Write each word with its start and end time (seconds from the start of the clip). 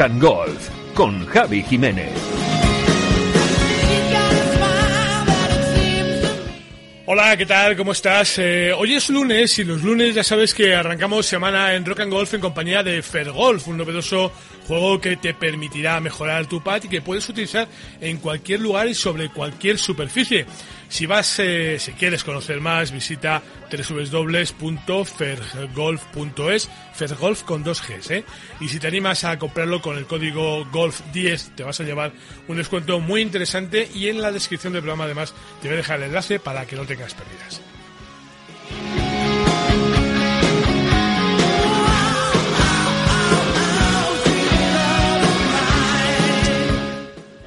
Rock 0.00 0.10
and 0.10 0.22
Golf 0.22 0.68
con 0.94 1.26
Javi 1.26 1.62
Jiménez. 1.62 2.10
Hola, 7.04 7.36
¿qué 7.36 7.44
tal? 7.44 7.76
¿Cómo 7.76 7.92
estás? 7.92 8.38
Eh, 8.38 8.72
hoy 8.72 8.94
es 8.94 9.10
lunes 9.10 9.58
y 9.58 9.64
los 9.64 9.82
lunes 9.82 10.14
ya 10.14 10.24
sabes 10.24 10.54
que 10.54 10.74
arrancamos 10.74 11.26
semana 11.26 11.74
en 11.74 11.84
Rock 11.84 12.00
and 12.00 12.12
Golf 12.12 12.32
en 12.32 12.40
compañía 12.40 12.82
de 12.82 13.02
Fergolf, 13.02 13.68
un 13.68 13.76
novedoso 13.76 14.32
juego 14.66 15.00
que 15.00 15.16
te 15.16 15.34
permitirá 15.34 16.00
mejorar 16.00 16.46
tu 16.46 16.62
pad 16.62 16.82
y 16.84 16.88
que 16.88 17.02
puedes 17.02 17.28
utilizar 17.28 17.68
en 18.00 18.18
cualquier 18.18 18.60
lugar 18.60 18.88
y 18.88 18.94
sobre 18.94 19.28
cualquier 19.28 19.76
superficie. 19.76 20.46
Si 20.90 21.06
vas, 21.06 21.38
eh, 21.38 21.78
si 21.78 21.92
quieres 21.92 22.24
conocer 22.24 22.60
más, 22.60 22.90
visita 22.90 23.42
www.fergolf.es, 23.70 26.68
Fergolf 26.94 27.44
con 27.44 27.62
dos 27.62 27.80
Gs, 27.80 28.10
¿eh? 28.10 28.24
Y 28.58 28.66
si 28.68 28.80
te 28.80 28.88
animas 28.88 29.22
a 29.22 29.38
comprarlo 29.38 29.80
con 29.80 29.96
el 29.96 30.06
código 30.06 30.66
GOLF10, 30.66 31.54
te 31.54 31.62
vas 31.62 31.78
a 31.78 31.84
llevar 31.84 32.12
un 32.48 32.56
descuento 32.56 32.98
muy 32.98 33.20
interesante 33.20 33.88
y 33.94 34.08
en 34.08 34.20
la 34.20 34.32
descripción 34.32 34.72
del 34.72 34.82
programa 34.82 35.04
además 35.04 35.32
te 35.62 35.68
voy 35.68 35.74
a 35.74 35.78
dejar 35.78 36.00
el 36.00 36.08
enlace 36.08 36.40
para 36.40 36.66
que 36.66 36.74
no 36.74 36.84
tengas 36.84 37.14
pérdidas. 37.14 37.60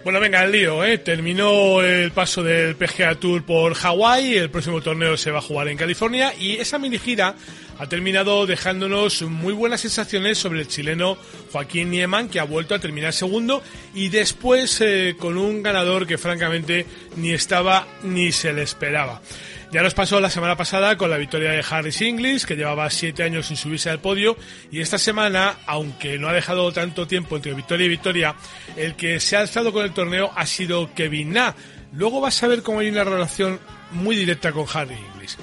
Bueno, 0.04 0.20
venga, 0.20 0.44
el 0.44 0.52
lío, 0.52 0.84
¿eh? 0.84 0.98
Terminó 0.98 1.82
el 1.82 2.12
paso 2.12 2.44
del 2.44 2.76
PGA 2.76 3.16
Tour 3.16 3.46
por 3.46 3.74
Hawái, 3.74 4.36
el 4.36 4.50
próximo 4.50 4.82
torneo 4.82 5.16
se 5.16 5.32
va 5.32 5.40
a 5.40 5.42
jugar 5.42 5.70
en 5.70 5.78
California 5.78 6.34
y 6.38 6.58
esa 6.58 6.78
mini 6.78 7.00
gira 7.00 7.36
ha 7.80 7.88
terminado 7.88 8.46
dejándonos 8.46 9.22
muy 9.22 9.54
buenas 9.54 9.80
sensaciones 9.80 10.38
sobre 10.38 10.60
el 10.60 10.68
chileno 10.68 11.18
Joaquín 11.54 11.90
Nieman, 11.90 12.28
que 12.28 12.42
ha 12.42 12.44
vuelto 12.44 12.76
a 12.76 12.80
terminar 12.80 13.14
segundo 13.14 13.64
y 13.96 14.10
después 14.10 14.82
eh, 14.82 15.16
con 15.18 15.38
un 15.38 15.64
ganador 15.64 16.06
que 16.06 16.18
francamente 16.18 16.86
ni 17.16 17.32
estaba 17.32 17.88
ni 18.04 18.34
se 18.34 18.52
le 18.52 18.64
esperaba. 18.64 19.22
Ya 19.74 19.82
nos 19.82 19.96
pasó 19.96 20.20
la 20.20 20.30
semana 20.30 20.56
pasada 20.56 20.98
con 20.98 21.10
la 21.10 21.18
victoria 21.18 21.50
de 21.50 21.66
Harris 21.68 22.00
Inglis, 22.04 22.46
que 22.46 22.56
llevaba 22.56 22.88
siete 22.92 23.24
años 23.24 23.48
sin 23.48 23.58
subirse 23.58 23.90
al 23.90 24.00
podio, 24.00 24.38
y 24.72 24.82
esta 24.82 25.00
semana, 25.00 25.56
aunque 25.66 26.20
no 26.20 26.28
ha 26.28 26.34
dejado 26.34 26.72
tanto 26.72 27.08
tiempo 27.08 27.38
entre 27.38 27.56
victoria 27.56 27.88
y 27.88 27.90
victoria, 27.90 28.36
el 28.76 28.96
que 28.96 29.20
se 29.20 29.36
ha 29.36 29.40
alzado 29.40 29.74
con 29.74 29.84
el 29.84 29.92
torneo 29.92 30.32
ha 30.36 30.46
sido 30.46 30.94
Kevin 30.94 31.34
Na. 31.34 31.56
Luego 31.92 32.22
vas 32.22 32.44
a 32.44 32.48
ver 32.50 32.62
cómo 32.62 32.82
hay 32.82 32.90
una 32.90 33.04
relación 33.04 33.60
muy 33.90 34.16
directa 34.16 34.52
con 34.52 34.68
Harry 34.72 34.94
Inglis. 34.94 35.40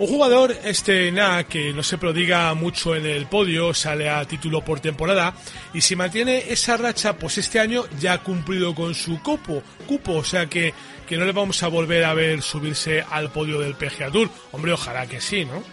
Un 0.00 0.06
jugador, 0.06 0.56
este 0.62 1.10
Na, 1.10 1.42
que 1.42 1.72
no 1.72 1.82
se 1.82 1.98
prodiga 1.98 2.54
mucho 2.54 2.94
en 2.94 3.04
el 3.04 3.26
podio, 3.26 3.74
sale 3.74 4.08
a 4.08 4.24
título 4.24 4.64
por 4.64 4.78
temporada 4.78 5.34
y 5.74 5.80
si 5.80 5.96
mantiene 5.96 6.52
esa 6.52 6.76
racha, 6.76 7.16
pues 7.16 7.38
este 7.38 7.58
año 7.58 7.84
ya 7.98 8.12
ha 8.12 8.22
cumplido 8.22 8.76
con 8.76 8.94
su 8.94 9.20
cupo, 9.20 9.60
cupo, 9.88 10.12
o 10.12 10.24
sea 10.24 10.46
que, 10.46 10.72
que 11.08 11.16
no 11.16 11.24
le 11.24 11.32
vamos 11.32 11.64
a 11.64 11.68
volver 11.68 12.04
a 12.04 12.14
ver 12.14 12.42
subirse 12.42 13.04
al 13.10 13.32
podio 13.32 13.58
del 13.58 13.74
PGA 13.74 14.08
Tour. 14.12 14.30
Hombre, 14.52 14.72
ojalá 14.72 15.04
que 15.08 15.20
sí, 15.20 15.44
¿no? 15.44 15.64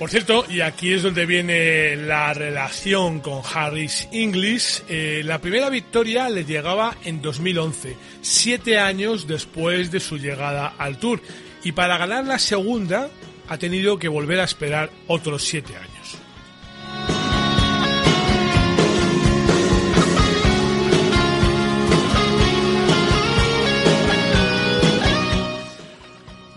Por 0.00 0.08
cierto, 0.08 0.46
y 0.48 0.62
aquí 0.62 0.94
es 0.94 1.02
donde 1.02 1.26
viene 1.26 1.94
la 1.94 2.32
relación 2.32 3.20
con 3.20 3.42
Harris 3.44 4.08
English, 4.10 4.82
eh, 4.88 5.20
la 5.22 5.42
primera 5.42 5.68
victoria 5.68 6.30
le 6.30 6.46
llegaba 6.46 6.96
en 7.04 7.20
2011, 7.20 7.98
siete 8.22 8.78
años 8.78 9.26
después 9.26 9.90
de 9.90 10.00
su 10.00 10.16
llegada 10.16 10.72
al 10.78 10.96
Tour, 10.96 11.20
y 11.64 11.72
para 11.72 11.98
ganar 11.98 12.24
la 12.24 12.38
segunda 12.38 13.10
ha 13.46 13.58
tenido 13.58 13.98
que 13.98 14.08
volver 14.08 14.40
a 14.40 14.44
esperar 14.44 14.88
otros 15.06 15.44
siete 15.44 15.76
años. 15.76 15.99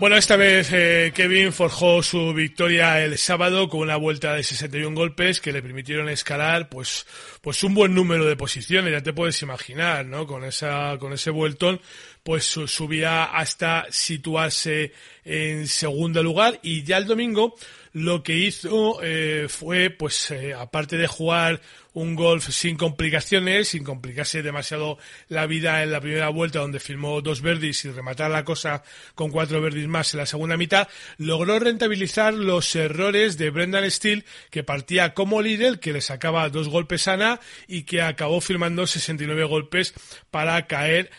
Bueno, 0.04 0.18
esta 0.18 0.36
vez 0.36 0.68
eh, 0.70 1.12
Kevin 1.14 1.50
forjó 1.50 2.02
su 2.02 2.34
victoria 2.34 3.02
el 3.02 3.16
sábado 3.16 3.70
con 3.70 3.80
una 3.80 3.96
vuelta 3.96 4.34
de 4.34 4.42
61 4.42 4.94
golpes 4.94 5.40
que 5.40 5.50
le 5.50 5.62
permitieron 5.62 6.10
escalar 6.10 6.68
pues 6.68 7.06
pues 7.40 7.64
un 7.64 7.72
buen 7.72 7.94
número 7.94 8.26
de 8.26 8.36
posiciones, 8.36 8.92
ya 8.92 9.00
te 9.00 9.14
puedes 9.14 9.40
imaginar, 9.40 10.04
¿no? 10.04 10.26
Con 10.26 10.44
esa 10.44 10.98
con 10.98 11.14
ese 11.14 11.30
vueltón 11.30 11.80
pues 12.24 12.44
subía 12.46 13.24
hasta 13.24 13.86
situarse 13.90 14.92
en 15.24 15.68
segundo 15.68 16.22
lugar. 16.22 16.58
Y 16.62 16.82
ya 16.82 16.96
el 16.96 17.06
domingo 17.06 17.54
lo 17.92 18.24
que 18.24 18.36
hizo 18.36 18.98
eh, 19.02 19.46
fue 19.48 19.90
pues 19.90 20.30
eh, 20.32 20.52
aparte 20.52 20.96
de 20.96 21.06
jugar 21.06 21.60
un 21.92 22.16
golf 22.16 22.48
sin 22.48 22.76
complicaciones, 22.76 23.68
sin 23.68 23.84
complicarse 23.84 24.42
demasiado 24.42 24.98
la 25.28 25.46
vida 25.46 25.82
en 25.82 25.92
la 25.92 26.00
primera 26.00 26.30
vuelta 26.30 26.58
donde 26.58 26.80
firmó 26.80 27.20
dos 27.20 27.42
verdis 27.42 27.84
y 27.84 27.90
rematar 27.90 28.30
la 28.30 28.44
cosa 28.44 28.82
con 29.14 29.30
cuatro 29.30 29.60
verdis 29.60 29.86
más 29.86 30.12
en 30.14 30.20
la 30.20 30.26
segunda 30.26 30.56
mitad, 30.56 30.88
logró 31.18 31.58
rentabilizar 31.58 32.34
los 32.34 32.74
errores 32.74 33.36
de 33.36 33.50
Brendan 33.50 33.88
Steele 33.90 34.24
que 34.50 34.64
partía 34.64 35.12
como 35.12 35.42
líder, 35.42 35.78
que 35.78 35.92
le 35.92 36.00
sacaba 36.00 36.48
dos 36.48 36.68
golpes 36.68 37.06
a 37.06 37.12
Ana 37.12 37.40
y 37.68 37.82
que 37.82 38.02
acabó 38.02 38.40
firmando 38.40 38.86
69 38.86 39.44
golpes 39.44 39.94
para 40.32 40.66
caer 40.66 41.10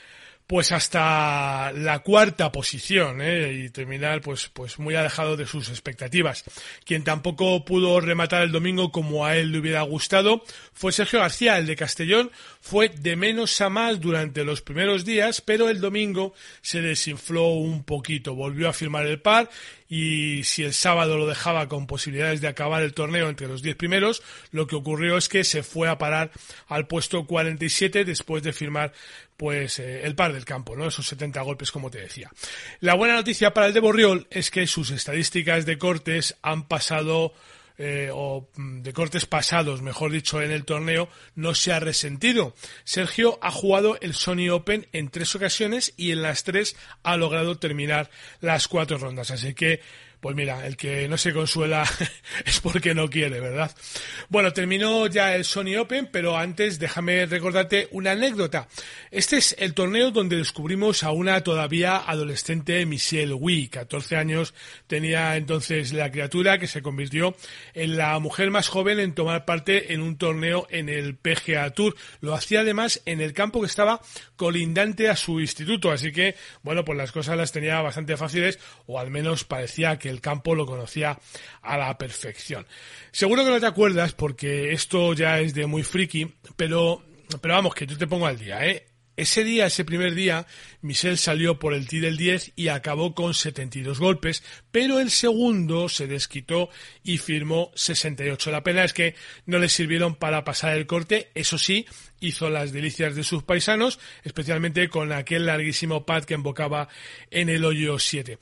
pues 0.47 0.71
hasta 0.71 1.71
la 1.71 1.99
cuarta 1.99 2.51
posición 2.51 3.21
¿eh? 3.21 3.65
y 3.65 3.69
terminar 3.69 4.21
pues 4.21 4.49
pues 4.53 4.77
muy 4.77 4.95
alejado 4.95 5.35
de 5.37 5.47
sus 5.47 5.69
expectativas. 5.69 6.43
Quien 6.85 7.03
tampoco 7.03 7.65
pudo 7.65 7.99
rematar 7.99 8.43
el 8.43 8.51
domingo 8.51 8.91
como 8.91 9.25
a 9.25 9.35
él 9.37 9.51
le 9.51 9.59
hubiera 9.59 9.81
gustado 9.81 10.43
fue 10.73 10.91
Sergio 10.91 11.19
García, 11.19 11.57
el 11.57 11.65
de 11.65 11.75
Castellón, 11.75 12.31
fue 12.61 12.89
de 12.89 13.15
menos 13.15 13.59
a 13.61 13.69
más 13.69 13.99
durante 13.99 14.43
los 14.43 14.61
primeros 14.61 15.05
días, 15.05 15.41
pero 15.41 15.69
el 15.69 15.81
domingo 15.81 16.33
se 16.61 16.81
desinfló 16.81 17.47
un 17.47 17.83
poquito, 17.83 18.35
volvió 18.35 18.69
a 18.69 18.73
firmar 18.73 19.05
el 19.07 19.21
par 19.21 19.49
y 19.95 20.43
si 20.43 20.65
el 20.65 20.73
sábado 20.73 21.17
lo 21.17 21.25
dejaba 21.25 21.69
con 21.69 21.87
posibilidades 21.87 22.41
de 22.41 22.49
acabar 22.49 22.83
el 22.83 22.93
torneo 22.93 23.29
entre 23.29 23.47
los 23.47 23.61
10 23.61 23.77
primeros, 23.77 24.23
lo 24.51 24.67
que 24.67 24.75
ocurrió 24.75 25.15
es 25.15 25.29
que 25.29 25.45
se 25.45 25.63
fue 25.63 25.87
a 25.87 25.97
parar 25.97 26.31
al 26.67 26.85
puesto 26.85 27.25
47 27.25 28.03
después 28.03 28.43
de 28.43 28.51
firmar 28.51 28.91
pues 29.37 29.79
eh, 29.79 30.01
el 30.03 30.13
par 30.13 30.33
del 30.33 30.43
campo, 30.43 30.75
¿no? 30.75 30.85
Esos 30.85 31.07
70 31.07 31.41
golpes 31.43 31.71
como 31.71 31.89
te 31.89 32.01
decía. 32.01 32.29
La 32.81 32.95
buena 32.95 33.15
noticia 33.15 33.53
para 33.53 33.67
el 33.67 33.73
de 33.73 33.79
Borriol 33.79 34.27
es 34.31 34.51
que 34.51 34.67
sus 34.67 34.91
estadísticas 34.91 35.65
de 35.65 35.77
cortes 35.77 36.35
han 36.41 36.67
pasado 36.67 37.33
eh, 37.77 38.09
o 38.13 38.49
mm, 38.55 38.81
de 38.81 38.93
cortes 38.93 39.25
pasados, 39.25 39.81
mejor 39.81 40.11
dicho, 40.11 40.41
en 40.41 40.51
el 40.51 40.65
torneo, 40.65 41.09
no 41.35 41.53
se 41.53 41.73
ha 41.73 41.79
resentido. 41.79 42.55
Sergio 42.83 43.37
ha 43.41 43.51
jugado 43.51 43.97
el 44.01 44.13
Sony 44.13 44.49
Open 44.51 44.87
en 44.93 45.09
tres 45.09 45.35
ocasiones 45.35 45.93
y 45.97 46.11
en 46.11 46.21
las 46.21 46.43
tres 46.43 46.75
ha 47.03 47.17
logrado 47.17 47.57
terminar 47.57 48.09
las 48.41 48.67
cuatro 48.67 48.97
rondas. 48.97 49.31
Así 49.31 49.53
que 49.53 49.81
pues 50.25 50.35
mira, 50.35 50.65
el 50.65 50.75
que 50.75 51.07
no 51.07 51.17
se 51.17 51.33
consuela 51.33 51.87
es 52.47 52.59
porque 52.59 52.95
no 52.95 53.07
quiere, 53.11 53.39
¿verdad? 53.39 53.69
Bueno, 54.27 54.53
terminó 54.53 55.05
ya 55.05 55.35
el 55.35 55.45
Sony 55.45 55.75
Open, 55.79 56.09
pero 56.11 56.35
antes 56.35 56.79
déjame 56.79 57.27
recordarte 57.27 57.89
una 57.91 58.13
anécdota. 58.13 58.67
Este 59.11 59.37
es 59.37 59.55
el 59.59 59.75
torneo 59.75 60.09
donde 60.09 60.37
descubrimos 60.37 61.03
a 61.03 61.11
una 61.11 61.41
todavía 61.41 61.97
adolescente 61.97 62.83
Michelle 62.87 63.35
Wee, 63.35 63.67
14 63.67 64.15
años 64.15 64.55
tenía 64.87 65.35
entonces 65.35 65.93
la 65.93 66.09
criatura 66.09 66.57
que 66.57 66.65
se 66.65 66.81
convirtió 66.81 67.35
en 67.75 67.95
la 67.95 68.17
mujer 68.17 68.49
más 68.49 68.67
joven 68.67 68.99
en 68.99 69.13
tomar 69.13 69.45
parte 69.45 69.93
en 69.93 70.01
un 70.01 70.17
torneo 70.17 70.65
en 70.71 70.89
el 70.89 71.17
PGA 71.17 71.69
Tour. 71.69 71.95
Lo 72.21 72.33
hacía 72.33 72.61
además 72.61 72.99
en 73.05 73.21
el 73.21 73.33
campo 73.33 73.61
que 73.61 73.67
estaba 73.67 74.01
colindante 74.37 75.07
a 75.07 75.15
su 75.15 75.39
instituto, 75.39 75.91
así 75.91 76.11
que 76.11 76.35
bueno, 76.63 76.83
pues 76.83 76.97
las 76.97 77.11
cosas 77.11 77.37
las 77.37 77.51
tenía 77.51 77.79
bastante 77.81 78.17
fáciles 78.17 78.57
o 78.87 78.97
al 78.97 79.11
menos 79.11 79.43
parecía 79.43 79.99
que 79.99 80.14
el 80.15 80.21
campo 80.21 80.55
lo 80.55 80.65
conocía 80.65 81.19
a 81.61 81.77
la 81.77 81.97
perfección. 81.97 82.65
Seguro 83.11 83.43
que 83.43 83.51
no 83.51 83.59
te 83.59 83.67
acuerdas 83.67 84.13
porque 84.13 84.71
esto 84.73 85.13
ya 85.13 85.39
es 85.39 85.53
de 85.53 85.67
muy 85.67 85.83
friki, 85.83 86.33
pero, 86.55 87.03
pero 87.41 87.53
vamos, 87.53 87.75
que 87.75 87.85
yo 87.85 87.97
te 87.97 88.07
pongo 88.07 88.25
al 88.25 88.39
día, 88.39 88.65
¿eh? 88.65 88.87
Ese 89.17 89.45
día, 89.45 89.67
ese 89.67 89.85
primer 89.85 90.13
día, 90.13 90.45
Michel 90.81 91.17
salió 91.17 91.57
por 91.57 91.73
el 91.73 91.87
tee 91.87 92.01
del 92.01 92.17
10 92.17 92.51
y 92.57 92.67
acabó 92.67 93.15
con 93.15 93.33
72 93.33 93.97
golpes, 93.97 94.43
pero 94.71 94.99
el 94.99 95.09
segundo 95.09 95.87
se 95.87 96.05
desquitó 96.05 96.69
y 97.01 97.17
firmó 97.17 97.71
68. 97.75 98.51
La 98.51 98.63
pena 98.63 98.83
es 98.83 98.91
que 98.91 99.15
no 99.45 99.57
le 99.57 99.69
sirvieron 99.69 100.15
para 100.15 100.43
pasar 100.43 100.75
el 100.75 100.85
corte, 100.85 101.31
eso 101.33 101.57
sí, 101.57 101.85
hizo 102.19 102.49
las 102.49 102.73
delicias 102.73 103.15
de 103.15 103.23
sus 103.23 103.43
paisanos, 103.43 103.99
especialmente 104.23 104.89
con 104.89 105.13
aquel 105.13 105.45
larguísimo 105.45 106.05
pad 106.05 106.25
que 106.25 106.33
embocaba 106.33 106.89
en 107.31 107.47
el 107.47 107.63
hoyo 107.63 107.97
7. 107.97 108.37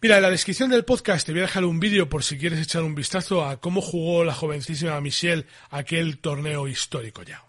Mira, 0.00 0.16
en 0.16 0.22
la 0.22 0.30
descripción 0.30 0.70
del 0.70 0.84
podcast 0.84 1.26
te 1.26 1.32
voy 1.32 1.40
a 1.40 1.46
dejar 1.46 1.64
un 1.64 1.80
vídeo 1.80 2.08
por 2.08 2.22
si 2.22 2.38
quieres 2.38 2.60
echar 2.60 2.84
un 2.84 2.94
vistazo 2.94 3.44
a 3.44 3.56
cómo 3.56 3.80
jugó 3.80 4.22
la 4.22 4.32
jovencísima 4.32 5.00
Michelle 5.00 5.44
aquel 5.70 6.18
torneo 6.18 6.68
histórico 6.68 7.24
ya. 7.24 7.42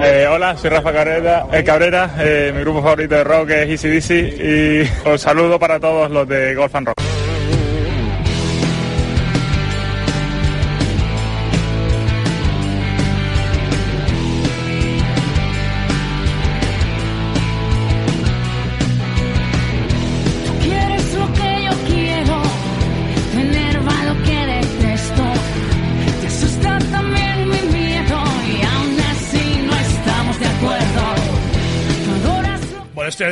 Eh, 0.00 0.28
hola, 0.28 0.56
soy 0.56 0.70
Rafa 0.70 0.92
Cabrera, 0.92 1.46
eh, 1.52 1.64
Cabrera 1.64 2.14
eh, 2.20 2.52
mi 2.54 2.60
grupo 2.60 2.82
favorito 2.82 3.16
de 3.16 3.24
rock 3.24 3.50
es 3.50 3.84
Easy 3.84 4.14
y 4.14 5.08
un 5.08 5.18
saludo 5.18 5.58
para 5.58 5.80
todos 5.80 6.08
los 6.08 6.28
de 6.28 6.54
Golf 6.54 6.74
and 6.76 6.86
Rock. 6.86 7.03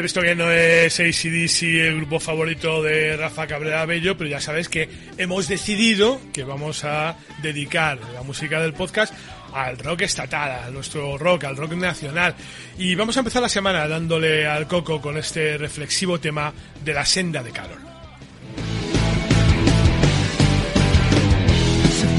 Has 0.03 0.15
visto 0.15 0.21
que 0.21 0.35
no 0.35 0.51
es 0.51 0.99
ACDC 0.99 1.63
el 1.63 1.97
grupo 1.99 2.19
favorito 2.19 2.83
de 2.83 3.17
Rafa 3.17 3.47
Cabrera 3.47 3.87
Bello, 3.87 4.17
pero 4.17 4.29
ya 4.29 4.41
sabes 4.41 4.69
que 4.69 4.89
hemos 5.17 5.47
decidido 5.47 6.21
que 6.33 6.43
vamos 6.43 6.85
a 6.85 7.17
dedicar 7.41 8.01
la 8.13 8.25
música 8.25 8.61
del 8.61 8.73
podcast 8.73 9.15
al 9.55 9.79
rock 9.79 10.01
estatal, 10.01 10.65
a 10.65 10.71
nuestro 10.71 11.17
rock, 11.19 11.45
al 11.45 11.57
rock 11.57 11.75
nacional. 11.75 12.35
Y 12.79 12.97
vamos 12.97 13.17
a 13.17 13.21
empezar 13.21 13.43
la 13.43 13.49
semana 13.49 13.87
dándole 13.87 14.45
al 14.45 14.67
coco 14.67 15.01
con 15.01 15.17
este 15.19 15.57
reflexivo 15.57 16.19
tema 16.19 16.53
de 16.85 16.95
la 16.95 17.05
senda 17.05 17.41
de 17.41 17.53
calor. 17.53 17.79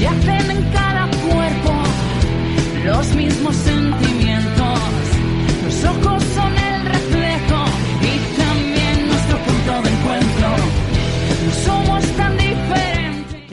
en 0.00 0.72
cada 0.72 1.10
cuerpo 1.10 1.82
los 2.86 3.14
mismos 3.14 3.54
sentimientos, 3.56 4.80
los 5.64 5.84
ojos 5.84 6.13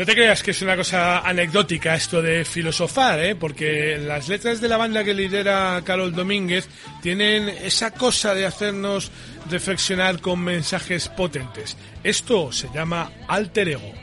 No 0.01 0.07
te 0.07 0.15
creas 0.15 0.42
que 0.42 0.50
es 0.50 0.62
una 0.63 0.75
cosa 0.75 1.19
anecdótica 1.19 1.94
esto 1.94 2.24
de 2.24 2.44
filosofar, 2.44 3.19
¿eh? 3.19 3.36
porque 3.36 4.00
las 4.00 4.30
letras 4.30 4.59
de 4.59 4.68
la 4.68 4.75
banda 4.75 5.03
que 5.03 5.13
lidera 5.13 5.80
Carol 5.86 6.12
Domínguez 6.12 6.68
tienen 7.03 7.48
esa 7.48 7.92
cosa 7.92 8.33
de 8.33 8.48
hacernos 8.48 9.12
reflexionar 9.48 10.19
con 10.19 10.39
mensajes 10.39 11.07
potentes. 11.07 11.77
Esto 12.03 12.51
se 12.51 12.68
llama 12.74 13.12
alter 13.27 13.69
ego. 13.69 13.94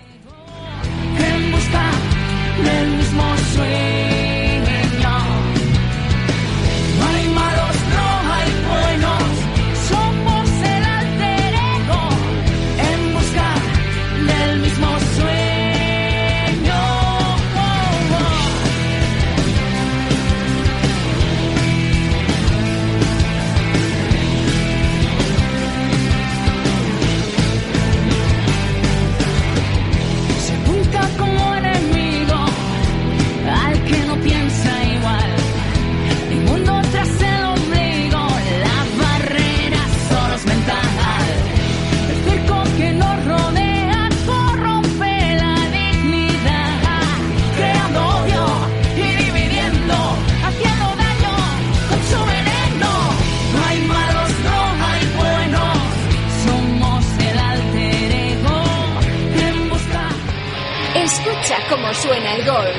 Escucha 60.94 61.58
cómo 61.68 61.92
suena 61.94 62.34
el 62.34 62.44
golf. 62.44 62.76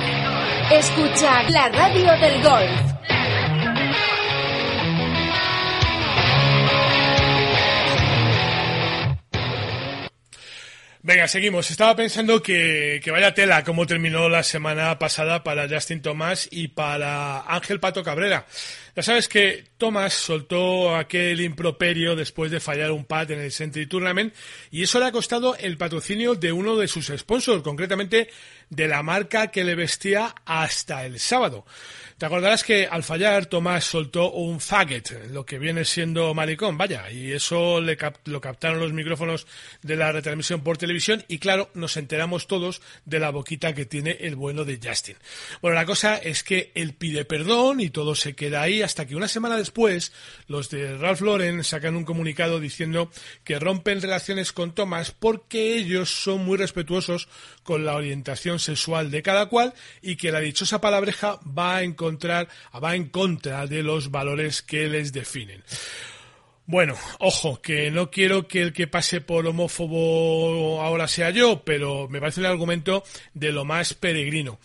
Escucha 0.72 1.44
la 1.50 1.70
radio 1.70 2.18
del 2.18 2.42
golf. 2.42 2.90
Venga, 11.02 11.28
seguimos. 11.28 11.72
Estaba 11.72 11.96
pensando 11.96 12.44
que, 12.44 13.00
que 13.04 13.10
vaya 13.10 13.34
tela 13.34 13.64
cómo 13.64 13.88
terminó 13.88 14.28
la 14.30 14.44
semana 14.44 15.00
pasada 15.00 15.44
para 15.44 15.68
Justin 15.68 16.02
Thomas 16.02 16.48
y 16.52 16.68
para 16.68 17.42
Ángel 17.42 17.80
Pato 17.80 18.04
Cabrera. 18.04 18.46
Ya 18.96 19.04
sabes 19.04 19.28
que 19.28 19.66
Thomas 19.78 20.14
soltó 20.14 20.96
aquel 20.96 21.42
improperio 21.42 22.16
después 22.16 22.52
de 22.52 22.60
fallar 22.60 22.92
un 22.92 23.06
pad 23.06 23.32
en 23.32 23.40
el 23.40 23.52
Century 23.52 23.88
Tournament 23.88 24.34
y 24.72 24.84
eso 24.84 25.00
le 25.00 25.06
ha 25.06 25.12
costado 25.12 25.56
el 25.56 25.78
patrocinio 25.78 26.36
de 26.36 26.52
uno 26.52 26.76
de 26.76 26.88
sus 26.88 27.08
sponsors, 27.16 27.64
concretamente 27.64 28.30
de 28.70 28.88
la 28.88 29.02
marca 29.04 29.48
que 29.48 29.64
le 29.64 29.76
vestía 29.76 30.36
hasta 30.46 31.06
el 31.06 31.20
sábado. 31.20 31.66
Te 32.18 32.26
acordarás 32.26 32.66
que 32.66 32.86
al 32.86 33.04
fallar 33.04 33.46
Tomás 33.46 33.86
soltó 33.86 34.32
un 34.32 34.60
faggot, 34.60 35.10
lo 35.32 35.46
que 35.46 35.58
viene 35.58 35.86
siendo 35.86 36.34
maricón, 36.34 36.78
vaya, 36.78 37.10
y 37.10 37.32
eso 37.32 37.80
le 37.80 37.96
cap- 37.96 38.18
lo 38.28 38.42
captaron 38.42 38.82
los 38.82 38.92
micrófonos 38.92 39.48
de 39.84 39.96
la 39.96 40.12
retransmisión 40.12 40.62
por 40.62 40.78
televisión 40.78 41.24
y 41.30 41.40
claro, 41.40 41.70
nos 41.76 41.96
enteramos 41.96 42.48
todos 42.48 42.82
de 43.06 43.20
la 43.22 43.30
boquita 43.30 43.74
que 43.74 43.86
tiene 43.86 44.18
el 44.20 44.36
bueno 44.36 44.66
de 44.66 44.80
Justin. 44.84 45.16
Bueno, 45.62 45.76
la 45.76 45.86
cosa 45.86 46.18
es 46.18 46.44
que 46.44 46.74
él 46.76 46.94
pide 46.94 47.24
perdón 47.24 47.80
y 47.80 47.90
todo 47.90 48.14
se 48.16 48.36
queda 48.36 48.64
ahí 48.64 48.79
hasta 48.82 49.06
que 49.06 49.16
una 49.16 49.28
semana 49.28 49.58
después 49.58 50.12
los 50.48 50.70
de 50.70 50.98
Ralph 50.98 51.22
Lauren 51.22 51.64
sacan 51.64 51.96
un 51.96 52.06
comunicado 52.06 52.60
diciendo 52.60 53.12
que 53.44 53.60
rompen 53.60 54.02
relaciones 54.02 54.52
con 54.52 54.74
Thomas 54.74 55.12
porque 55.12 55.76
ellos 55.76 56.10
son 56.10 56.46
muy 56.46 56.58
respetuosos 56.58 57.28
con 57.64 57.86
la 57.86 57.96
orientación 57.96 58.60
sexual 58.60 59.12
de 59.12 59.22
cada 59.22 59.48
cual 59.48 59.74
y 60.02 60.16
que 60.16 60.32
la 60.32 60.40
dichosa 60.40 60.82
palabreja 60.82 61.40
va 61.46 61.78
a 61.78 61.84
encontrar, 61.84 62.48
va 62.84 62.96
en 62.96 63.10
contra 63.10 63.68
de 63.68 63.84
los 63.84 64.12
valores 64.12 64.62
que 64.62 64.88
les 64.88 65.14
definen. 65.14 65.64
Bueno, 66.72 66.94
ojo, 67.18 67.60
que 67.64 67.90
no 67.90 68.12
quiero 68.12 68.48
que 68.48 68.62
el 68.62 68.74
que 68.74 68.86
pase 68.86 69.22
por 69.22 69.48
homófobo 69.48 70.84
ahora 70.84 71.08
sea 71.08 71.32
yo, 71.32 71.64
pero 71.64 72.08
me 72.08 72.20
parece 72.20 72.42
un 72.42 72.46
argumento 72.46 73.04
de 73.34 73.52
lo 73.52 73.66
más 73.66 73.96
peregrino. 73.96 74.60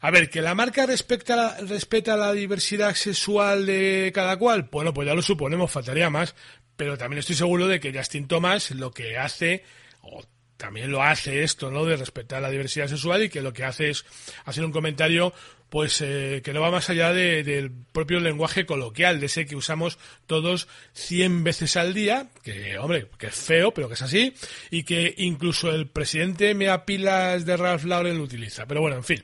A 0.00 0.10
ver, 0.10 0.30
que 0.30 0.40
la 0.40 0.54
marca 0.54 0.86
respecta 0.86 1.58
respeta 1.60 2.16
la 2.16 2.32
diversidad 2.32 2.94
sexual 2.94 3.66
de 3.66 4.10
cada 4.14 4.36
cual, 4.38 4.68
bueno, 4.72 4.94
pues 4.94 5.06
ya 5.06 5.14
lo 5.14 5.20
suponemos, 5.22 5.70
faltaría 5.70 6.08
más, 6.08 6.34
pero 6.76 6.96
también 6.96 7.18
estoy 7.18 7.36
seguro 7.36 7.68
de 7.68 7.80
que 7.80 7.92
Justin 7.92 8.26
Thomas 8.26 8.70
lo 8.70 8.90
que 8.92 9.18
hace, 9.18 9.62
o 10.02 10.24
también 10.56 10.90
lo 10.90 11.02
hace 11.02 11.42
esto, 11.42 11.70
¿no? 11.70 11.84
De 11.84 11.96
respetar 11.96 12.40
la 12.40 12.50
diversidad 12.50 12.86
sexual 12.88 13.24
y 13.24 13.28
que 13.28 13.42
lo 13.42 13.52
que 13.52 13.64
hace 13.64 13.90
es 13.90 14.06
hacer 14.46 14.64
un 14.64 14.72
comentario, 14.72 15.34
pues, 15.68 16.00
eh, 16.00 16.40
que 16.42 16.52
no 16.54 16.62
va 16.62 16.70
más 16.70 16.88
allá 16.88 17.12
de- 17.12 17.44
del 17.44 17.70
propio 17.92 18.20
lenguaje 18.20 18.64
coloquial, 18.66 19.20
de 19.20 19.26
ese 19.26 19.44
que 19.46 19.56
usamos 19.56 19.98
todos 20.26 20.66
100 20.94 21.44
veces 21.44 21.76
al 21.76 21.92
día, 21.92 22.28
que, 22.42 22.78
hombre, 22.78 23.06
que 23.18 23.26
es 23.26 23.34
feo, 23.34 23.72
pero 23.72 23.88
que 23.88 23.94
es 23.94 24.02
así, 24.02 24.34
y 24.70 24.82
que 24.84 25.14
incluso 25.18 25.70
el 25.70 25.88
presidente 25.88 26.54
mea 26.54 26.86
pilas 26.86 27.44
de 27.44 27.56
Ralph 27.58 27.84
Lauren 27.84 28.16
lo 28.16 28.24
utiliza. 28.24 28.64
Pero 28.66 28.80
bueno, 28.80 28.96
en 28.96 29.04
fin. 29.04 29.22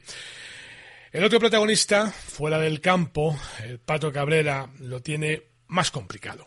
El 1.16 1.24
otro 1.24 1.40
protagonista, 1.40 2.10
fuera 2.10 2.58
del 2.58 2.82
campo, 2.82 3.40
el 3.64 3.78
Pato 3.78 4.12
Cabrera, 4.12 4.68
lo 4.80 5.00
tiene 5.00 5.44
más 5.68 5.90
complicado. 5.90 6.46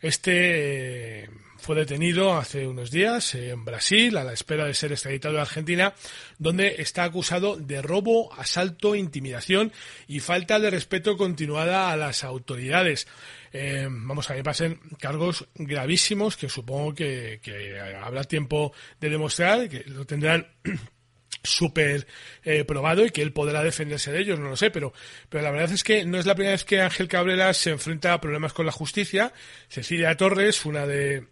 Este 0.00 1.24
eh, 1.24 1.30
fue 1.56 1.74
detenido 1.74 2.36
hace 2.36 2.68
unos 2.68 2.92
días 2.92 3.34
en 3.34 3.64
Brasil 3.64 4.16
a 4.16 4.22
la 4.22 4.32
espera 4.32 4.64
de 4.64 4.74
ser 4.74 4.92
extraditado 4.92 5.40
a 5.40 5.42
Argentina, 5.42 5.92
donde 6.38 6.76
está 6.78 7.02
acusado 7.02 7.56
de 7.56 7.82
robo, 7.82 8.32
asalto, 8.34 8.94
intimidación 8.94 9.72
y 10.06 10.20
falta 10.20 10.60
de 10.60 10.70
respeto 10.70 11.16
continuada 11.16 11.90
a 11.90 11.96
las 11.96 12.22
autoridades. 12.22 13.08
Eh, 13.52 13.88
vamos 13.90 14.30
a 14.30 14.36
que 14.36 14.44
pasen 14.44 14.78
cargos 15.00 15.48
gravísimos 15.56 16.36
que 16.36 16.48
supongo 16.48 16.94
que, 16.94 17.40
que 17.42 17.80
habrá 17.80 18.22
tiempo 18.22 18.72
de 19.00 19.10
demostrar, 19.10 19.68
que 19.68 19.82
lo 19.88 20.06
tendrán 20.06 20.46
súper 21.42 22.06
eh, 22.44 22.64
probado 22.64 23.04
y 23.04 23.10
que 23.10 23.22
él 23.22 23.32
podrá 23.32 23.62
defenderse 23.62 24.12
de 24.12 24.20
ellos, 24.20 24.38
no 24.38 24.48
lo 24.48 24.56
sé, 24.56 24.70
pero, 24.70 24.92
pero 25.28 25.44
la 25.44 25.50
verdad 25.50 25.72
es 25.72 25.84
que 25.84 26.04
no 26.04 26.18
es 26.18 26.26
la 26.26 26.34
primera 26.34 26.52
vez 26.52 26.64
que 26.64 26.80
Ángel 26.80 27.08
Cabrera 27.08 27.52
se 27.54 27.70
enfrenta 27.70 28.12
a 28.12 28.20
problemas 28.20 28.52
con 28.52 28.66
la 28.66 28.72
justicia. 28.72 29.32
Cecilia 29.68 30.16
Torres, 30.16 30.64
una 30.64 30.86
de 30.86 31.26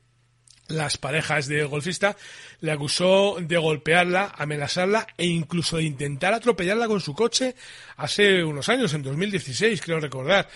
las 0.68 0.96
parejas 0.96 1.46
del 1.46 1.66
golfista, 1.66 2.16
le 2.60 2.72
acusó 2.72 3.36
de 3.40 3.56
golpearla, 3.56 4.32
amenazarla 4.36 5.06
e 5.16 5.26
incluso 5.26 5.76
de 5.76 5.84
intentar 5.84 6.32
atropellarla 6.32 6.86
con 6.86 7.00
su 7.00 7.14
coche 7.14 7.54
hace 7.96 8.42
unos 8.42 8.68
años, 8.68 8.94
en 8.94 9.02
2016, 9.02 9.80
creo 9.82 10.00
recordar. 10.00 10.48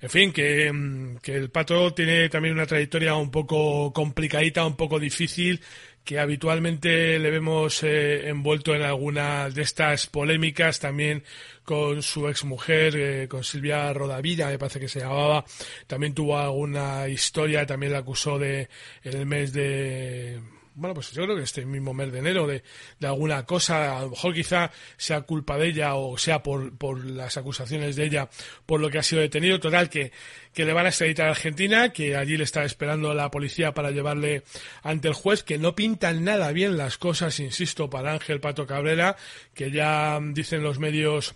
En 0.00 0.10
fin, 0.10 0.32
que, 0.32 0.72
mm, 0.72 1.16
que 1.18 1.34
el 1.34 1.50
pato 1.50 1.92
tiene 1.92 2.28
también 2.28 2.54
una 2.54 2.66
trayectoria 2.66 3.14
un 3.16 3.30
poco 3.30 3.92
complicadita, 3.92 4.64
un 4.64 4.76
poco 4.76 4.98
difícil, 4.98 5.60
que 6.08 6.18
habitualmente 6.18 7.18
le 7.18 7.30
vemos 7.30 7.82
eh, 7.82 8.28
envuelto 8.30 8.74
en 8.74 8.82
alguna 8.82 9.50
de 9.50 9.60
estas 9.62 10.06
polémicas, 10.06 10.80
también 10.80 11.22
con 11.64 12.02
su 12.02 12.28
exmujer, 12.28 12.96
eh, 12.96 13.28
con 13.28 13.44
Silvia 13.44 13.92
Rodavilla, 13.92 14.48
me 14.48 14.58
parece 14.58 14.80
que 14.80 14.88
se 14.88 15.00
llamaba, 15.00 15.44
también 15.86 16.14
tuvo 16.14 16.38
alguna 16.38 17.08
historia, 17.08 17.66
también 17.66 17.92
la 17.92 17.98
acusó 17.98 18.38
de, 18.38 18.70
en 19.02 19.16
el 19.18 19.26
mes 19.26 19.52
de, 19.52 20.40
bueno, 20.78 20.94
pues 20.94 21.10
yo 21.10 21.24
creo 21.24 21.36
que 21.36 21.42
este 21.42 21.66
mismo 21.66 21.92
mes 21.92 22.12
de 22.12 22.20
enero 22.20 22.46
de, 22.46 22.62
alguna 23.02 23.44
cosa, 23.44 23.98
a 23.98 24.02
lo 24.02 24.10
mejor 24.10 24.32
quizá 24.32 24.70
sea 24.96 25.22
culpa 25.22 25.58
de 25.58 25.68
ella 25.68 25.96
o 25.96 26.16
sea 26.16 26.40
por, 26.40 26.76
por 26.78 27.04
las 27.04 27.36
acusaciones 27.36 27.96
de 27.96 28.04
ella 28.04 28.30
por 28.64 28.80
lo 28.80 28.88
que 28.88 28.98
ha 28.98 29.02
sido 29.02 29.20
detenido, 29.20 29.58
total 29.58 29.90
que, 29.90 30.12
que 30.54 30.64
le 30.64 30.72
van 30.72 30.86
a 30.86 30.90
extraditar 30.90 31.26
a 31.26 31.30
Argentina, 31.30 31.92
que 31.92 32.16
allí 32.16 32.36
le 32.36 32.44
está 32.44 32.64
esperando 32.64 33.12
la 33.12 33.30
policía 33.30 33.74
para 33.74 33.90
llevarle 33.90 34.44
ante 34.82 35.08
el 35.08 35.14
juez, 35.14 35.42
que 35.42 35.58
no 35.58 35.74
pintan 35.74 36.22
nada 36.22 36.52
bien 36.52 36.76
las 36.76 36.96
cosas, 36.96 37.40
insisto, 37.40 37.90
para 37.90 38.12
Ángel 38.12 38.40
Pato 38.40 38.66
Cabrera, 38.66 39.16
que 39.54 39.72
ya 39.72 40.20
dicen 40.22 40.62
los 40.62 40.78
medios 40.78 41.34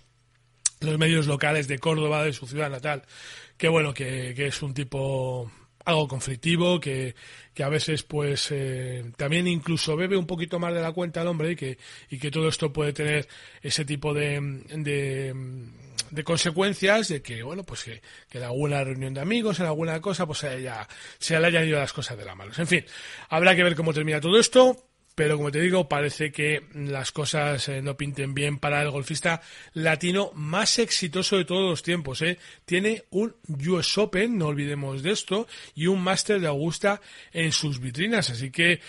los 0.79 0.97
medios 0.97 1.27
locales 1.27 1.67
de 1.67 1.79
Córdoba, 1.79 2.23
de 2.23 2.33
su 2.33 2.47
ciudad 2.47 2.69
natal, 2.69 3.03
que 3.57 3.67
bueno, 3.69 3.93
que, 3.93 4.33
que 4.35 4.47
es 4.47 4.61
un 4.61 4.73
tipo 4.73 5.49
algo 5.85 6.07
conflictivo, 6.07 6.79
que, 6.79 7.15
que 7.53 7.63
a 7.63 7.69
veces 7.69 8.03
pues 8.03 8.47
eh, 8.51 9.03
también 9.17 9.47
incluso 9.47 9.95
bebe 9.95 10.17
un 10.17 10.27
poquito 10.27 10.59
más 10.59 10.73
de 10.73 10.81
la 10.81 10.91
cuenta 10.93 11.21
el 11.21 11.27
hombre 11.27 11.51
y 11.51 11.55
que, 11.55 11.77
y 12.09 12.19
que 12.19 12.31
todo 12.31 12.47
esto 12.47 12.71
puede 12.73 12.93
tener 12.93 13.27
ese 13.61 13.83
tipo 13.85 14.13
de, 14.13 14.39
de, 14.75 15.33
de 16.11 16.23
consecuencias 16.23 17.07
de 17.09 17.21
que 17.21 17.43
bueno 17.43 17.63
pues 17.63 17.83
que, 17.83 18.01
que 18.29 18.37
en 18.37 18.43
alguna 18.45 18.83
reunión 18.83 19.13
de 19.13 19.21
amigos, 19.21 19.59
en 19.59 19.65
alguna 19.65 19.99
cosa, 20.01 20.25
pues 20.25 20.39
se, 20.39 20.47
haya- 20.47 20.87
se 21.19 21.39
le 21.39 21.47
hayan 21.47 21.67
ido 21.67 21.79
las 21.79 21.93
cosas 21.93 22.17
de 22.17 22.25
la 22.25 22.35
mano. 22.35 22.51
En 22.57 22.67
fin, 22.67 22.85
habrá 23.29 23.55
que 23.55 23.63
ver 23.63 23.75
cómo 23.75 23.93
termina 23.93 24.21
todo 24.21 24.39
esto. 24.39 24.77
Pero 25.15 25.37
como 25.37 25.51
te 25.51 25.61
digo, 25.61 25.87
parece 25.87 26.31
que 26.31 26.63
las 26.73 27.11
cosas 27.11 27.69
eh, 27.69 27.81
no 27.81 27.95
pinten 27.95 28.33
bien 28.33 28.57
para 28.57 28.81
el 28.81 28.89
golfista 28.89 29.41
latino 29.73 30.31
más 30.33 30.79
exitoso 30.79 31.37
de 31.37 31.45
todos 31.45 31.69
los 31.69 31.83
tiempos. 31.83 32.21
¿eh? 32.23 32.39
Tiene 32.65 33.03
un 33.11 33.35
US 33.67 33.97
Open, 33.97 34.37
no 34.37 34.47
olvidemos 34.47 35.03
de 35.03 35.11
esto, 35.11 35.47
y 35.75 35.87
un 35.87 36.01
Master 36.01 36.39
de 36.39 36.47
Augusta 36.47 36.99
en 37.31 37.51
sus 37.51 37.79
vitrinas. 37.79 38.31
Así 38.31 38.49
que, 38.49 38.81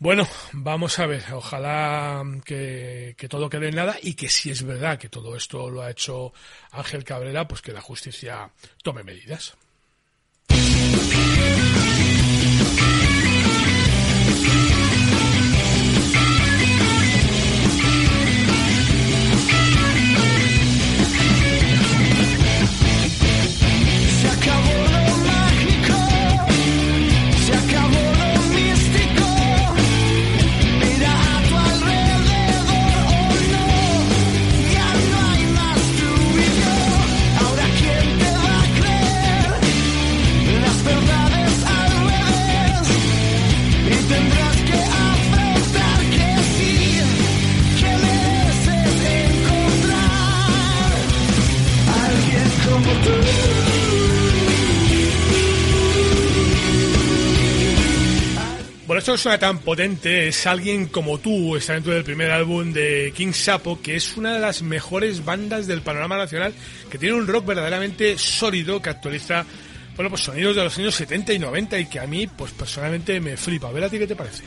bueno, 0.00 0.26
vamos 0.52 0.98
a 0.98 1.06
ver. 1.06 1.22
Ojalá 1.32 2.24
que, 2.44 3.14
que 3.16 3.28
todo 3.28 3.48
quede 3.48 3.68
en 3.68 3.76
nada 3.76 3.96
y 4.02 4.14
que 4.14 4.28
si 4.28 4.50
es 4.50 4.64
verdad 4.64 4.98
que 4.98 5.08
todo 5.08 5.36
esto 5.36 5.70
lo 5.70 5.82
ha 5.82 5.90
hecho 5.90 6.32
Ángel 6.72 7.04
Cabrera, 7.04 7.46
pues 7.46 7.62
que 7.62 7.72
la 7.72 7.80
justicia 7.80 8.50
tome 8.82 9.04
medidas. 9.04 9.56
Bueno, 58.88 59.00
esto 59.00 59.12
no 59.12 59.18
suena 59.18 59.38
tan 59.38 59.58
potente, 59.58 60.28
es 60.28 60.46
alguien 60.46 60.86
como 60.86 61.18
tú, 61.18 61.56
está 61.56 61.74
dentro 61.74 61.92
del 61.92 62.04
primer 62.04 62.30
álbum 62.30 62.72
de 62.72 63.12
King 63.14 63.34
Sapo, 63.34 63.82
que 63.82 63.96
es 63.96 64.16
una 64.16 64.32
de 64.32 64.40
las 64.40 64.62
mejores 64.62 65.26
bandas 65.26 65.66
del 65.66 65.82
panorama 65.82 66.16
nacional, 66.16 66.54
que 66.90 66.96
tiene 66.96 67.14
un 67.14 67.26
rock 67.26 67.44
verdaderamente 67.44 68.16
sólido, 68.16 68.80
que 68.80 68.88
actualiza, 68.88 69.44
bueno, 69.94 70.08
pues 70.08 70.22
sonidos 70.22 70.56
de 70.56 70.64
los 70.64 70.78
años 70.78 70.94
70 70.94 71.34
y 71.34 71.38
90 71.38 71.78
y 71.80 71.84
que 71.84 72.00
a 72.00 72.06
mí, 72.06 72.26
pues 72.28 72.52
personalmente 72.52 73.20
me 73.20 73.36
flipa. 73.36 73.68
A 73.68 73.72
ver 73.72 73.84
a 73.84 73.90
ti 73.90 73.98
qué 73.98 74.06
te 74.06 74.16
parece. 74.16 74.44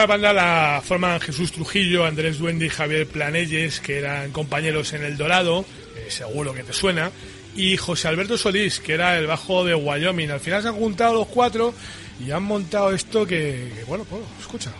Esta 0.00 0.12
banda 0.14 0.32
la 0.32 0.82
forman 0.82 1.20
Jesús 1.20 1.52
Trujillo, 1.52 2.06
Andrés 2.06 2.38
Duende 2.38 2.64
y 2.64 2.70
Javier 2.70 3.06
Planelles, 3.06 3.80
que 3.80 3.98
eran 3.98 4.30
compañeros 4.30 4.94
en 4.94 5.04
El 5.04 5.18
Dorado, 5.18 5.66
eh, 5.94 6.06
seguro 6.08 6.54
que 6.54 6.62
te 6.62 6.72
suena, 6.72 7.10
y 7.54 7.76
José 7.76 8.08
Alberto 8.08 8.38
Solís, 8.38 8.80
que 8.80 8.94
era 8.94 9.18
el 9.18 9.26
bajo 9.26 9.62
de 9.62 9.74
Wyoming. 9.74 10.30
Al 10.30 10.40
final 10.40 10.62
se 10.62 10.68
han 10.68 10.76
juntado 10.76 11.12
los 11.12 11.26
cuatro 11.26 11.74
y 12.18 12.30
han 12.30 12.44
montado 12.44 12.94
esto 12.94 13.26
que, 13.26 13.74
que, 13.76 13.84
bueno, 13.84 14.06
pues 14.08 14.22
escucha. 14.40 14.72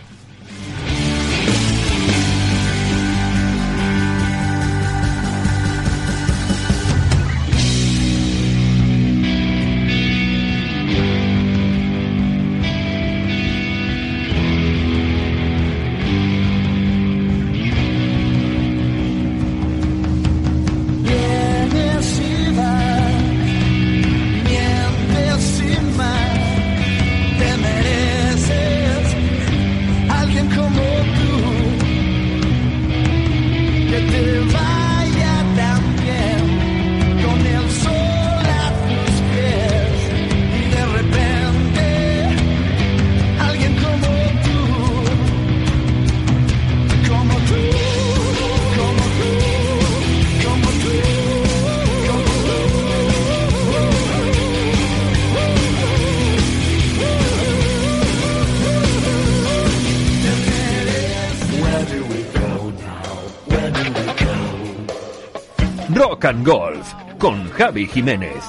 Rock 66.21 66.35
Golf 66.45 66.93
con 67.17 67.49
Javi 67.49 67.87
Jiménez. 67.87 68.43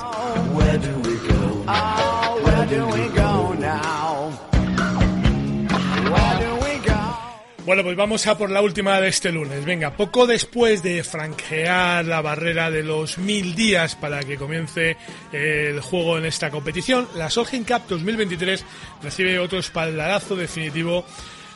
Bueno, 7.64 7.82
pues 7.84 7.96
vamos 7.96 8.26
a 8.26 8.36
por 8.36 8.50
la 8.50 8.60
última 8.60 9.00
de 9.00 9.08
este 9.08 9.32
lunes. 9.32 9.64
Venga, 9.64 9.96
poco 9.96 10.26
después 10.26 10.82
de 10.82 11.02
franquear 11.02 12.04
la 12.04 12.20
barrera 12.20 12.70
de 12.70 12.82
los 12.82 13.16
mil 13.16 13.54
días 13.54 13.96
para 13.96 14.20
que 14.20 14.36
comience 14.36 14.98
el 15.32 15.80
juego 15.80 16.18
en 16.18 16.26
esta 16.26 16.50
competición, 16.50 17.08
la 17.14 17.30
Solheim 17.30 17.64
Cup 17.64 17.82
2023 17.88 18.64
recibe 19.02 19.38
otro 19.38 19.58
espaldarazo 19.58 20.36
definitivo 20.36 21.06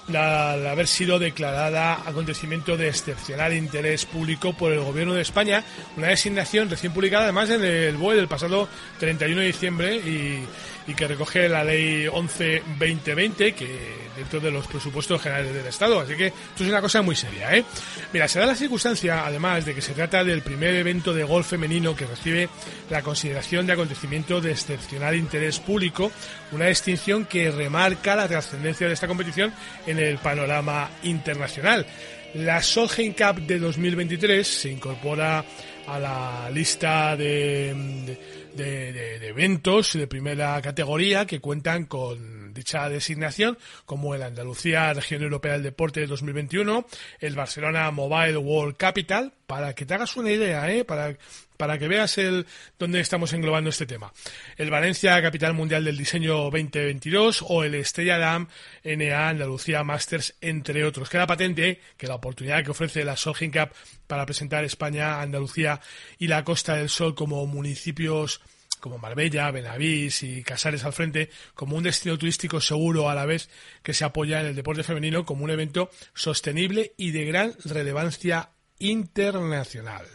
la- 0.09 0.53
al 0.53 0.67
haber 0.67 0.87
sido 0.87 1.19
declarada 1.19 1.95
acontecimiento 2.07 2.77
de 2.77 2.89
excepcional 2.89 3.53
interés 3.53 4.05
público 4.07 4.53
por 4.53 4.73
el 4.73 4.81
gobierno 4.81 5.15
de 5.15 5.23
España, 5.23 5.65
una 5.97 6.09
designación 6.09 6.71
recién 6.71 6.93
publicada 6.93 7.25
además 7.25 7.51
en 7.51 7.65
el 7.65 7.97
BOE 7.97 8.17
del 8.17 8.29
pasado 8.29 8.69
31 8.99 9.41
de 9.41 9.47
diciembre 9.49 9.97
y, 9.97 10.45
y 10.87 10.95
que 10.95 11.09
recoge 11.09 11.49
la 11.49 11.65
ley 11.65 12.07
11-2020 12.07 13.55
que 13.55 14.07
dentro 14.17 14.41
de 14.41 14.51
los 14.51 14.67
presupuestos 14.67 15.21
generales 15.21 15.55
del 15.55 15.67
Estado. 15.67 16.01
Así 16.01 16.17
que 16.17 16.27
esto 16.27 16.65
es 16.65 16.69
una 16.69 16.81
cosa 16.81 17.03
muy 17.03 17.15
seria, 17.15 17.55
¿eh? 17.55 17.65
Mira, 18.13 18.27
se 18.29 18.39
da 18.39 18.47
la 18.47 18.55
circunstancia, 18.55 19.27
además, 19.27 19.65
de 19.65 19.75
que 19.75 19.83
se 19.83 19.93
trata 19.93 20.25
del 20.25 20.43
primer 20.43 20.75
evento 20.75 21.13
de 21.13 21.25
golf 21.25 21.49
femenino 21.49 21.95
que 21.95 22.07
recibe 22.07 22.49
la 22.91 23.03
consideración 23.03 23.67
de 23.67 23.75
acontecimiento 23.75 24.41
de 24.41 24.53
excepcional 24.53 25.15
interés 25.15 25.61
público, 25.61 26.11
una 26.53 26.67
distinción 26.67 27.27
que 27.27 27.51
remarca 27.51 28.17
la 28.17 28.29
trascendencia 28.29 28.87
de 28.87 28.95
esta 28.95 29.09
competición 29.09 29.53
en 29.87 29.99
el 29.99 30.19
panorama 30.19 30.91
internacional. 31.03 31.87
La 32.35 32.63
Solheim 32.63 33.15
Cup 33.15 33.41
de 33.47 33.59
2023 33.59 34.47
se 34.47 34.71
incorpora 34.71 35.45
a 35.87 35.99
la 35.99 36.51
lista 36.51 37.17
de, 37.17 37.73
de, 38.05 38.19
de, 38.57 38.93
de 38.93 39.29
eventos 39.29 39.93
de 39.93 40.07
primera 40.07 40.61
categoría 40.63 41.27
que 41.27 41.41
cuentan 41.41 41.87
con 41.87 42.47
dicha 42.57 42.89
designación, 42.89 43.57
como 43.85 44.15
el 44.15 44.23
Andalucía 44.23 44.93
Región 44.93 45.23
Europea 45.23 45.53
del 45.53 45.63
Deporte 45.63 46.01
de 46.01 46.07
2021, 46.07 46.87
el 47.21 47.35
Barcelona 47.35 47.91
Mobile 47.93 48.39
World 48.39 48.77
Capital, 48.77 49.33
para 49.47 49.75
que 49.75 49.87
te 49.87 49.95
hagas 49.95 50.17
una 50.17 50.33
idea, 50.33 50.69
¿eh? 50.73 50.85
para, 50.85 51.17
para 51.57 51.79
que 51.79 51.89
veas 51.89 52.19
el 52.19 52.47
dónde 52.79 53.01
estamos 53.01 53.33
englobando 53.33 53.71
este 53.71 53.87
tema. 53.87 54.13
El 54.57 54.71
Valencia 54.71 55.21
Capital 55.23 55.55
Mundial 55.55 55.85
del 55.85 55.97
Diseño 55.97 56.51
2022 56.51 57.45
o 57.49 57.65
el 57.65 57.75
Estrella 57.75 58.19
Dam 58.19 58.49
NA 58.85 59.29
Andalucía 59.29 59.85
Masters, 59.85 60.35
entre 60.41 60.85
otros. 60.85 61.09
Queda 61.09 61.27
patente 61.27 61.81
que 61.97 62.07
la 62.07 62.15
oportunidad 62.15 62.65
que 62.65 62.71
ofrece 62.71 63.05
la 63.05 63.17
Solheim 63.17 63.51
Cup 63.51 63.71
para 64.07 64.27
presentar 64.27 64.65
España, 64.65 65.21
Andalucía 65.21 65.81
y 66.19 66.29
la 66.29 66.45
Costa 66.45 66.77
del 66.77 66.89
Sol 66.89 67.15
como 67.15 67.47
municipios 67.47 68.41
como 68.81 68.99
Marbella, 68.99 69.51
Benavís 69.51 70.23
y 70.23 70.43
Casares 70.43 70.85
al 70.85 70.93
frente, 70.93 71.31
como 71.55 71.77
un 71.77 71.83
destino 71.83 72.17
turístico 72.19 72.61
seguro 72.61 73.11
a 73.11 73.15
la 73.15 73.27
vez 73.27 73.49
que 73.83 73.95
se 73.95 74.05
apoya 74.05 74.41
en 74.41 74.47
el 74.47 74.55
deporte 74.55 74.85
femenino 74.85 75.25
como 75.25 75.45
un 75.45 75.51
evento 75.51 75.91
sostenible 76.15 76.93
y 76.97 77.11
de 77.11 77.25
gran 77.25 77.55
relevancia 77.65 78.51
internacional. 78.79 80.07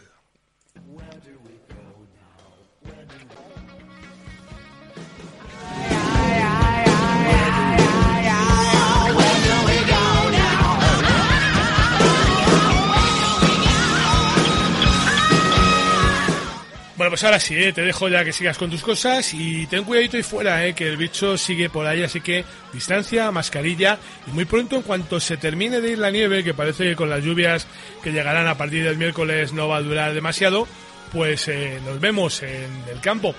Bueno, 17.02 17.10
pues 17.10 17.24
ahora 17.24 17.40
sí, 17.40 17.56
¿eh? 17.56 17.72
te 17.72 17.82
dejo 17.82 18.08
ya 18.08 18.24
que 18.24 18.32
sigas 18.32 18.56
con 18.56 18.70
tus 18.70 18.80
cosas 18.80 19.34
y 19.34 19.66
ten 19.66 19.82
cuidadito 19.82 20.16
ahí 20.16 20.22
fuera, 20.22 20.64
¿eh? 20.64 20.72
que 20.72 20.86
el 20.86 20.96
bicho 20.96 21.36
sigue 21.36 21.68
por 21.68 21.84
ahí, 21.84 22.04
así 22.04 22.20
que 22.20 22.44
distancia, 22.72 23.28
mascarilla 23.32 23.98
y 24.28 24.30
muy 24.30 24.44
pronto 24.44 24.76
en 24.76 24.82
cuanto 24.82 25.18
se 25.18 25.36
termine 25.36 25.80
de 25.80 25.90
ir 25.90 25.98
la 25.98 26.12
nieve, 26.12 26.44
que 26.44 26.54
parece 26.54 26.84
que 26.84 26.94
con 26.94 27.10
las 27.10 27.24
lluvias 27.24 27.66
que 28.04 28.12
llegarán 28.12 28.46
a 28.46 28.56
partir 28.56 28.84
del 28.84 28.98
miércoles 28.98 29.52
no 29.52 29.66
va 29.66 29.78
a 29.78 29.82
durar 29.82 30.14
demasiado, 30.14 30.68
pues 31.10 31.48
eh, 31.48 31.80
nos 31.84 31.98
vemos 31.98 32.40
en 32.44 32.70
el 32.88 33.00
campo. 33.00 33.34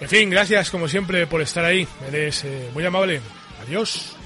En 0.00 0.08
fin, 0.10 0.28
gracias 0.28 0.68
como 0.68 0.86
siempre 0.86 1.26
por 1.26 1.40
estar 1.40 1.64
ahí, 1.64 1.88
eres 2.08 2.44
muy 2.74 2.84
amable. 2.84 3.22
Adiós. 3.62 4.18